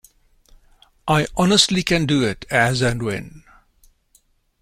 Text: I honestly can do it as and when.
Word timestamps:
I 1.07 1.27
honestly 1.37 1.83
can 1.83 2.07
do 2.07 2.23
it 2.23 2.45
as 2.49 2.81
and 2.81 3.03
when. 3.03 3.43